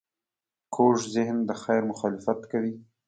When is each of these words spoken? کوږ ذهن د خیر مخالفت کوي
کوږ 0.75 0.97
ذهن 1.15 1.37
د 1.45 1.51
خیر 1.63 1.81
مخالفت 1.91 2.39
کوي 2.51 2.73